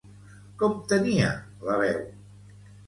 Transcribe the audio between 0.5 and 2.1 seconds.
Com tenia la veu?